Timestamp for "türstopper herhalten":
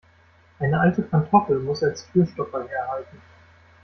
2.11-3.21